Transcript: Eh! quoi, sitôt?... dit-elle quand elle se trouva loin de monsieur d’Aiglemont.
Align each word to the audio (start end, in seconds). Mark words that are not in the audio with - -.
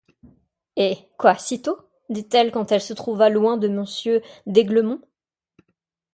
Eh! 0.77 0.97
quoi, 1.15 1.35
sitôt?... 1.35 1.77
dit-elle 2.09 2.51
quand 2.51 2.71
elle 2.71 2.81
se 2.81 2.95
trouva 2.95 3.29
loin 3.29 3.57
de 3.57 3.67
monsieur 3.67 4.23
d’Aiglemont. 4.47 4.99